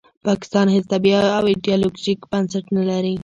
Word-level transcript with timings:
پاکستان 0.27 0.67
هیڅ 0.75 0.85
طبیعي 0.93 1.25
او 1.37 1.43
ایډیالوژیک 1.51 2.19
بنسټ 2.31 2.65
نلري 2.75 3.15